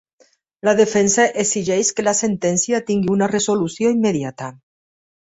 [0.67, 4.49] La defensa exigeix que la sentència tingui una resolució immediata